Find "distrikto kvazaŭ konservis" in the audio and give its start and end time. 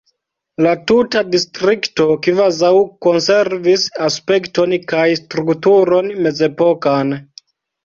1.35-3.85